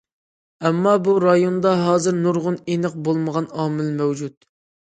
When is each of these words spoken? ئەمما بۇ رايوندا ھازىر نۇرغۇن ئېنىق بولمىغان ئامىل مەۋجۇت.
ئەمما 0.69 0.93
بۇ 1.07 1.13
رايوندا 1.23 1.75
ھازىر 1.83 2.19
نۇرغۇن 2.23 2.59
ئېنىق 2.65 2.99
بولمىغان 3.09 3.51
ئامىل 3.61 3.95
مەۋجۇت. 4.03 4.43